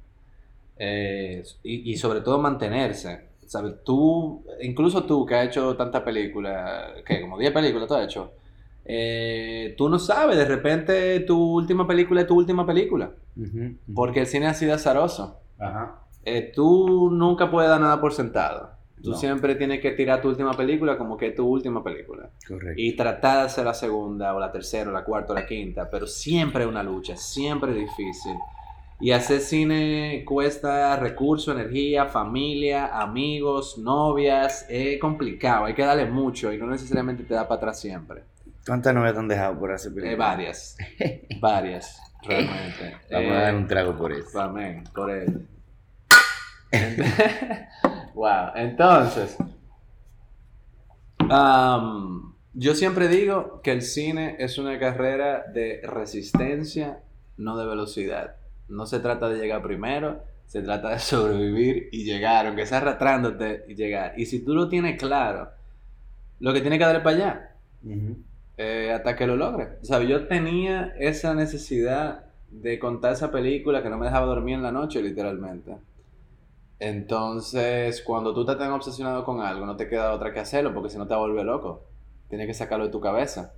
[0.77, 3.29] eh, y, y sobre todo mantenerse.
[3.47, 3.75] ¿Sabes?
[3.85, 8.33] Tú, incluso tú que has hecho tantas películas, que como 10 películas tú has hecho,
[8.85, 13.13] eh, tú no sabes, de repente tu última película es tu última película.
[13.37, 13.95] Ujú, ujú.
[13.95, 15.41] Porque el cine ha sido azaroso.
[15.59, 16.07] Ajá.
[16.25, 18.80] Eh, tú nunca puedes dar nada por sentado.
[19.03, 19.17] Tú No.
[19.17, 22.29] siempre tienes que tirar tu última película como que es tu última película.
[22.47, 22.75] Correcto.
[22.77, 25.89] Y tratar de hacer la segunda, o la tercera, o la cuarta, o la quinta.
[25.91, 28.35] Pero siempre es una lucha, siempre es difícil.
[29.03, 34.67] Y hacer cine cuesta recursos, energía, familia, amigos, novias.
[34.69, 38.25] Es complicado, hay que darle mucho y no necesariamente te da para atrás siempre.
[38.67, 40.19] ¿Cuántas novias te han dejado por hacer Eh, películas?
[40.19, 40.77] varias,
[41.41, 42.97] varias, realmente.
[43.11, 44.39] Vamos a Eh, dar un trago por eso.
[44.39, 45.47] Amén, por él.
[48.15, 49.37] wow, entonces,
[52.55, 57.01] yo siempre digo que el cine es una carrera de resistencia,
[57.37, 58.37] no de velocidad.
[58.69, 63.65] No se trata de llegar primero, se trata de sobrevivir y llegar, aunque sea arrastrándote
[63.69, 64.15] y llegar.
[64.17, 65.51] Y si tú lo tienes claro,
[66.41, 67.51] lo que tienes que darle para allá
[68.57, 69.79] eh, hasta que lo logre.
[69.81, 74.57] O sea, yo tenía esa necesidad de contar esa película que no me dejaba dormir
[74.57, 75.77] en la noche, literalmente.
[76.81, 80.91] Entonces, cuando tú estás tan obsesionado con algo, no te queda otra que hacerlo, porque
[80.91, 81.83] si no te volver loco.
[82.29, 83.53] Tienes que sacarlo de tu cabeza.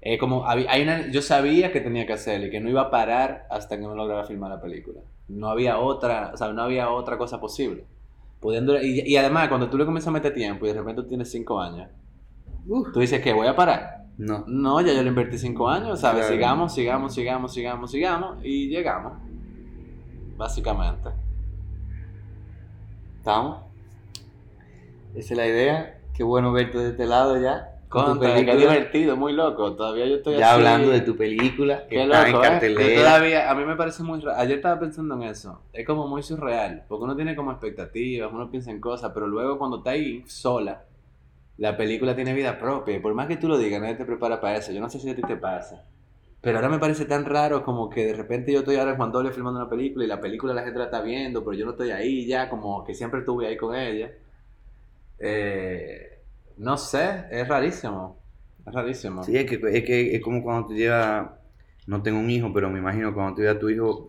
[0.00, 2.82] Es como, había- hay una, yo sabía que tenía que hacerlo y que no iba
[2.82, 5.00] a parar hasta que no lograra filmar la película.
[5.28, 7.84] No había otra, o sea, no había otra cosa posible.
[8.40, 11.08] Pudiendo, y, y además, cuando tú le comienzas a meter tiempo y de repente tú
[11.08, 11.88] tienes cinco años,
[12.92, 14.04] tú dices que voy a parar.
[14.18, 14.44] No.
[14.46, 16.26] No, ya yo le invertí cinco años, ¿sabes?
[16.26, 16.34] Claro.
[16.34, 19.14] Sigamos, sigamos, sigamos, sigamos, sigamos y llegamos.
[20.36, 21.10] Básicamente.
[23.28, 23.58] ¿Estamos?
[25.14, 26.00] Esa es la idea.
[26.14, 27.74] Qué bueno verte de este lado ya.
[27.90, 29.74] con tu qué divertido, muy loco.
[29.76, 30.54] Todavía yo estoy Ya así.
[30.54, 32.94] hablando de tu película, que Qué está loco, en ¿eh?
[32.94, 34.24] Yo todavía, a mí me parece muy...
[34.34, 35.60] Ayer estaba pensando en eso.
[35.74, 36.84] Es como muy surreal.
[36.88, 40.84] Porque uno tiene como expectativas, uno piensa en cosas, pero luego cuando está ahí sola,
[41.58, 42.98] la película tiene vida propia.
[43.02, 44.72] Por más que tú lo digas, nadie te prepara para eso.
[44.72, 45.84] Yo no sé si a ti te pasa.
[46.40, 49.10] Pero ahora me parece tan raro como que de repente yo estoy ahora en Juan
[49.10, 51.72] Doble filmando una película y la película la gente la está viendo, pero yo no
[51.72, 54.12] estoy ahí ya, como que siempre estuve ahí con ella.
[55.18, 56.20] Eh,
[56.58, 58.16] no sé, es rarísimo.
[58.66, 59.24] Es rarísimo.
[59.24, 61.28] Sí, es que, es que es como cuando tú llevas,
[61.86, 64.08] no tengo un hijo, pero me imagino cuando tú llevas a tu hijo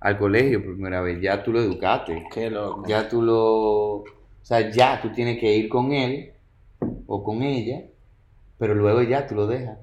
[0.00, 2.84] al colegio por primera vez, ya tú lo educaste, Qué loco.
[2.86, 4.04] ya tú lo, o
[4.42, 6.32] sea, ya tú tienes que ir con él
[7.06, 7.82] o con ella,
[8.58, 9.78] pero luego ya tú lo dejas.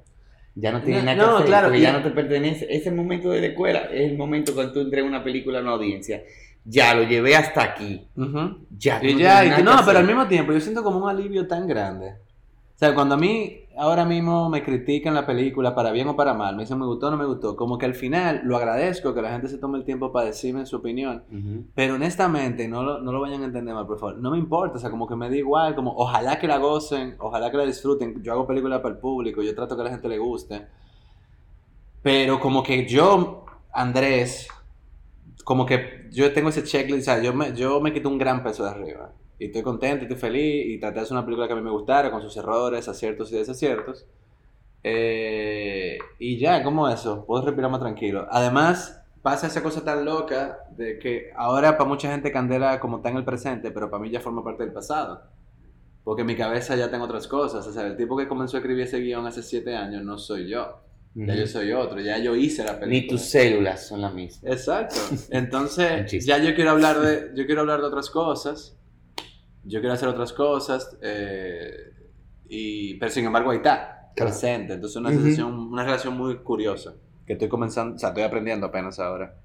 [0.57, 2.67] Ya no tienes No, nada que no, hacer, claro, porque ya no te pertenece.
[2.69, 5.71] Ese momento de la escuela es el momento cuando tú entregas una película a una
[5.71, 6.23] audiencia.
[6.63, 8.07] Ya lo llevé hasta aquí.
[8.77, 11.09] Ya, Y no ya, y que- no, pero al mismo tiempo yo siento como un
[11.09, 12.13] alivio tan grande.
[12.75, 16.33] O sea, cuando a mí ahora mismo me critican la película, para bien o para
[16.33, 19.13] mal, me dicen me gustó o no me gustó, como que al final lo agradezco
[19.13, 21.23] que la gente se tome el tiempo para decirme su opinión,
[21.73, 24.75] pero honestamente, no lo, no lo vayan a entender mal, por favor, no me importa,
[24.75, 27.65] o sea, como que me da igual, como ojalá que la gocen, ojalá que la
[27.65, 30.67] disfruten, yo hago películas para el público, yo trato que a la gente le guste,
[32.01, 34.49] pero como que yo, Andrés,
[35.45, 38.43] como que yo tengo ese checklist, o sea, yo me, yo me quito un gran
[38.43, 39.13] peso de arriba.
[39.39, 41.71] Y estoy contento, estoy feliz, y traté de hacer una película que a mí me
[41.71, 44.05] gustara, con sus errores, aciertos y desaciertos.
[44.83, 48.27] Eh, y ya, como eso, puedo respirar más tranquilo.
[48.29, 53.09] Además, pasa esa cosa tan loca de que ahora para mucha gente Candela como está
[53.09, 55.23] en el presente, pero para mí ya forma parte del pasado.
[56.03, 57.65] Porque en mi cabeza ya tengo otras cosas.
[57.65, 60.47] O sea, el tipo que comenzó a escribir ese guion hace siete años no soy
[60.47, 60.79] yo.
[61.15, 62.87] Ya yo soy otro, ya yo hice la película.
[62.89, 64.43] Ni tus células son las mismas.
[64.43, 64.97] Exacto.
[65.31, 68.77] Entonces, ya yo quiero hablar de, yo quiero hablar de otras cosas.
[69.65, 70.97] Yo quiero hacer otras cosas.
[71.01, 71.71] eh,
[72.47, 74.31] y, pero sin embargo, ahí está, Claro.
[74.31, 74.73] presente.
[74.73, 75.19] Entonces, una Ujú.
[75.21, 76.93] sensación, una relación muy curiosa.
[77.25, 79.35] Que estoy comenzando, o sea, estoy aprendiendo apenas ahora.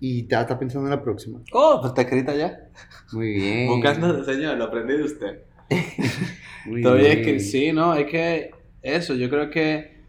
[0.00, 1.40] ¿Y ya estás pensando en la próxima?
[1.52, 2.68] Oh, pues está escrita ya.
[3.12, 3.68] Muy bien.
[3.68, 5.42] Buscando, señor, lo aprendí de usted.
[6.66, 7.24] Muy Todavía es bien.
[7.36, 7.94] que sí, ¿no?
[7.94, 8.50] Es que
[8.82, 10.02] eso, yo creo que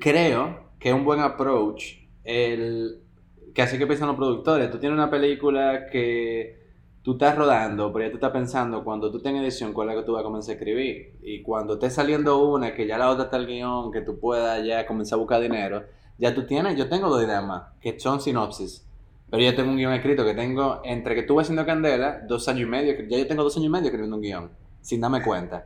[0.00, 1.84] creo que es un buen approach
[2.24, 3.00] el
[3.54, 4.70] que así que piensan los productores.
[4.70, 6.65] Tú tienes una película que
[7.06, 10.00] tú estás rodando, pero ya tú estás pensando cuando tú tengas edición cuál es la
[10.00, 11.16] que tú vas a comenzar a escribir.
[11.22, 14.66] Y cuando esté saliendo una, que ya la otra está el guion, que tú puedas
[14.66, 15.84] ya comenzar a buscar dinero,
[16.18, 18.84] ya tú tienes, yo tengo dos ideas más, que son sinopsis.
[19.30, 22.62] Pero yo tengo un guion escrito que tengo, entre que estuve haciendo Candela, dos años
[22.62, 25.64] y medio, ya yo tengo dos años y medio escribiendo un guion, sin darme cuenta.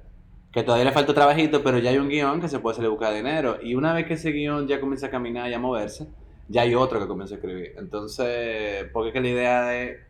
[0.53, 3.15] Que todavía le falta trabajito, pero ya hay un guion que se puede a buscar
[3.15, 3.57] dinero.
[3.63, 6.07] Y una vez que ese guion ya comienza a caminar y a moverse,
[6.51, 7.77] ya hay otro que comienza a escribir.
[7.79, 10.10] Entonces, porque es que la idea de...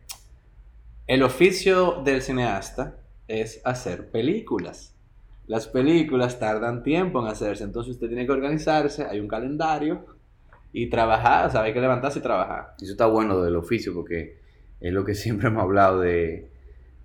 [1.11, 2.95] El oficio del cineasta
[3.27, 4.95] es hacer películas.
[5.45, 10.05] Las películas tardan tiempo en hacerse, entonces usted tiene que organizarse, hay un calendario
[10.71, 12.75] y trabajar, o sea, hay que levantarse y trabajar.
[12.81, 14.37] Eso está bueno del oficio porque
[14.79, 16.49] es lo que siempre hemos hablado de,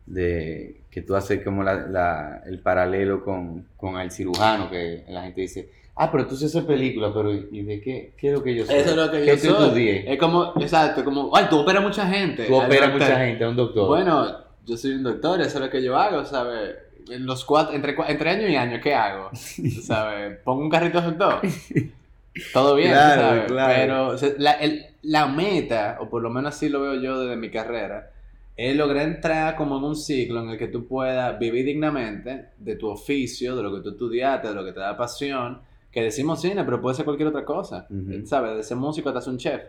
[0.07, 5.25] de que tú haces como la, la, el paralelo con, con, el cirujano, que la
[5.25, 8.13] gente dice, ah, pero tú haces película, pero ¿y de qué?
[8.17, 8.79] ¿Qué es lo que yo sé?
[8.79, 10.05] Eso es lo que yo soy.
[10.07, 12.45] Es como, exacto, como, ay, tú operas mucha gente.
[12.45, 13.89] Tú operas mucha gente, un doctor.
[13.89, 14.27] Bueno,
[14.65, 16.77] yo soy un doctor, eso es lo que yo hago, ¿sabes?
[17.09, 19.31] En los cuatro, entre, entre año y año, ¿qué hago?
[19.83, 20.39] ¿Sabes?
[20.45, 21.41] Pongo un carrito de doctor.
[22.53, 23.45] Todo bien, ¿sabes?
[23.49, 27.51] Pero la, el, la meta, o por lo menos así lo veo yo desde mi
[27.51, 28.11] carrera,
[28.57, 32.77] es lograr entrar como en un ciclo en el que tú puedas vivir dignamente de
[32.77, 35.61] tu oficio, de lo que tú estudiaste, de lo que te da pasión,
[35.97, 37.87] que decimos cine, pero puede ser cualquier otra cosa,
[38.27, 38.55] ¿sabes?
[38.55, 39.63] De ser músico hasta ser un chef.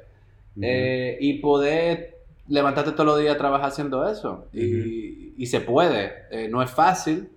[0.61, 2.17] eh, y poder
[2.49, 4.49] levantarte todos los días a trabajar haciendo eso.
[4.51, 6.11] y, y, se puede.
[6.29, 7.29] Eh, no es fácil.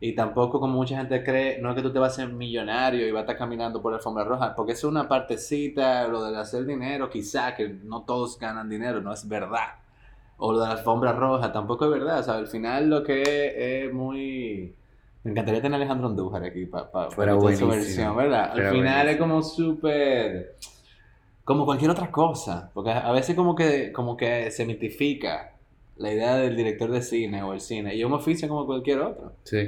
[0.00, 3.06] Y tampoco, como mucha gente cree, no es que tú te vas a ser millonario
[3.06, 6.38] y vas a estar caminando por la alfombra roja, porque es una partecita, lo de
[6.38, 9.74] hacer dinero, quizá, que no todos ganan dinero, no es verdad.
[10.38, 12.20] O lo de la alfombra roja, tampoco es verdad.
[12.20, 14.74] O sea, al final lo que es, es muy...
[15.24, 18.52] Me encantaría tener a Alejandro Andújar aquí para pa, pa su versión, ¿verdad?
[18.52, 20.56] Al final es como súper
[21.48, 25.54] como cualquier otra cosa, porque a veces como que, como que se mitifica
[25.96, 29.00] la idea del director de cine o el cine, y es un oficio como cualquier
[29.00, 29.32] otro.
[29.44, 29.66] Sí.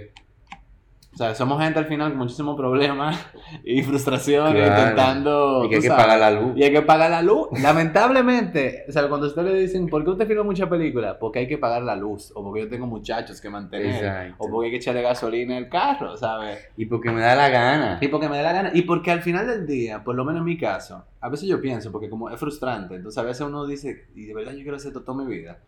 [1.12, 3.18] O sea, somos gente al final con muchísimos problemas
[3.64, 4.80] y frustraciones claro.
[4.82, 5.64] intentando...
[5.64, 6.52] Y que hay que sabes, pagar la luz.
[6.56, 7.48] Y hay que pagar la luz.
[7.60, 11.18] Lamentablemente, o sea, cuando usted le dicen, ¿por qué usted filma mucha película?
[11.18, 14.36] Porque hay que pagar la luz, o porque yo tengo muchachos que mantener, Exacto.
[14.38, 16.68] o porque hay que echarle gasolina el carro, ¿sabes?
[16.76, 17.98] Y porque me da la gana.
[18.00, 18.70] Y porque me da la gana.
[18.72, 21.60] Y porque al final del día, por lo menos en mi caso, a veces yo
[21.60, 24.76] pienso, porque como es frustrante, entonces a veces uno dice, y de verdad yo quiero
[24.76, 25.58] hacer esto toda mi vida.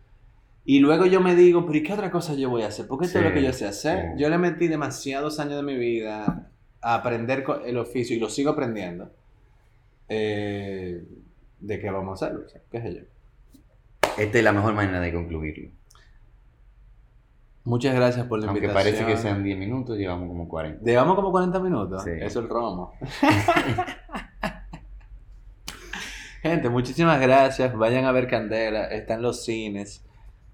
[0.65, 2.87] Y luego yo me digo, pero ¿y qué otra cosa yo voy a hacer?
[2.87, 4.13] Porque esto sí, es lo que yo sé hacer.
[4.13, 4.21] Sí.
[4.21, 6.49] Yo le metí demasiados años de mi vida
[6.81, 9.11] a aprender el oficio y lo sigo aprendiendo.
[10.07, 11.03] Eh,
[11.59, 12.63] ¿De qué vamos a hacer?
[12.71, 13.01] ¿Qué sé yo?
[14.17, 15.69] Esta es la mejor manera de concluirlo.
[17.65, 18.95] Muchas gracias por la Aunque invitación.
[18.95, 20.83] parece que sean 10 minutos, llevamos como 40.
[20.83, 22.03] ¿Llevamos como 40 minutos?
[22.03, 22.11] Sí.
[22.11, 22.93] Eso es el romo.
[26.41, 27.73] Gente, muchísimas gracias.
[27.73, 28.87] Vayan a ver Candela.
[28.87, 30.02] Está en los cines.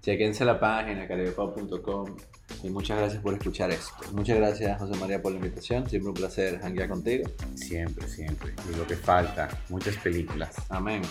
[0.02, 2.16] Chequense la página caribePop.com
[2.62, 3.92] y muchas gracias por escuchar esto.
[4.12, 5.88] Muchas gracias José María por la invitación.
[5.88, 7.28] Siempre un placer hanguear contigo.
[7.54, 8.54] Siempre, siempre.
[8.72, 10.54] Y lo que falta, muchas películas.
[10.70, 11.02] Amén.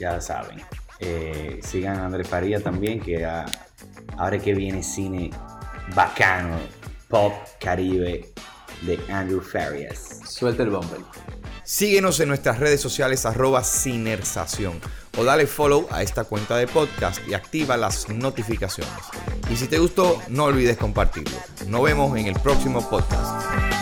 [0.00, 0.60] Ya saben.
[0.98, 3.46] Eh, sigan a Andrés Faría también, que a,
[4.16, 5.30] ahora que viene cine
[5.94, 6.58] bacano,
[7.08, 8.32] pop caribe
[8.82, 10.20] de Andrew Farias.
[10.28, 11.00] Suelta el bomber.
[11.62, 14.80] Síguenos en nuestras redes sociales arroba Cinersación
[15.16, 18.92] o dale follow a esta cuenta de podcast y activa las notificaciones.
[19.50, 21.36] Y si te gustó, no olvides compartirlo.
[21.66, 23.73] Nos vemos en el próximo podcast.